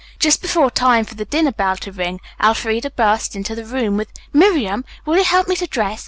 Just 0.17 0.41
before 0.41 0.71
time 0.71 1.05
for 1.05 1.13
the 1.13 1.25
dinner 1.25 1.51
bell 1.51 1.77
to 1.77 1.91
ring, 1.91 2.21
Elfreda 2.43 2.89
burst 2.89 3.35
into 3.35 3.53
the 3.53 3.63
room 3.65 3.97
with: 3.97 4.11
"Miriam, 4.33 4.83
will 5.05 5.15
you 5.19 5.23
help 5.23 5.47
me 5.47 5.55
to 5.57 5.67
dress? 5.67 5.99